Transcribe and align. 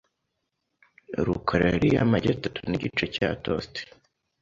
rukara 1.25 1.65
yariye 1.73 1.97
amagi 2.05 2.29
atatu 2.35 2.59
nigice 2.69 3.05
cya 3.15 3.29
toast. 3.43 3.73